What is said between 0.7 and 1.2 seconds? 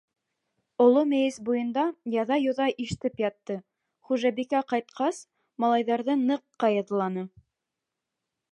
Оло